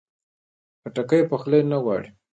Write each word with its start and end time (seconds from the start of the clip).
خټکی 0.81 1.21
پخلی 1.29 1.59
نه 1.71 1.77
غواړي. 1.83 2.09